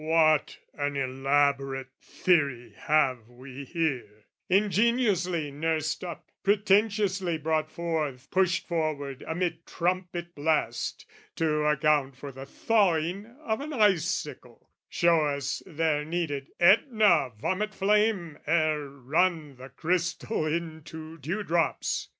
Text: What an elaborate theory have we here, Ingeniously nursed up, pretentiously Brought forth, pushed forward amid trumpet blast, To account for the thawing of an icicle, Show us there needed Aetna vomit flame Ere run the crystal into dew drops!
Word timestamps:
What 0.03 0.57
an 0.73 0.95
elaborate 0.95 1.91
theory 2.01 2.73
have 2.75 3.29
we 3.29 3.65
here, 3.65 4.25
Ingeniously 4.49 5.51
nursed 5.51 6.03
up, 6.03 6.31
pretentiously 6.43 7.37
Brought 7.37 7.69
forth, 7.69 8.31
pushed 8.31 8.67
forward 8.67 9.23
amid 9.27 9.67
trumpet 9.67 10.33
blast, 10.33 11.05
To 11.35 11.65
account 11.65 12.15
for 12.17 12.31
the 12.31 12.47
thawing 12.47 13.27
of 13.45 13.61
an 13.61 13.73
icicle, 13.73 14.71
Show 14.89 15.19
us 15.23 15.61
there 15.67 16.03
needed 16.03 16.47
Aetna 16.59 17.33
vomit 17.39 17.75
flame 17.75 18.39
Ere 18.47 18.89
run 18.89 19.57
the 19.57 19.69
crystal 19.69 20.47
into 20.47 21.19
dew 21.19 21.43
drops! 21.43 22.09